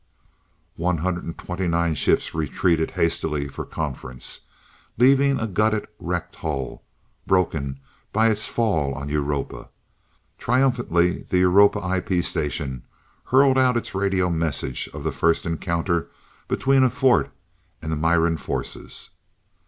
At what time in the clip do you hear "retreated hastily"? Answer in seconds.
2.33-3.47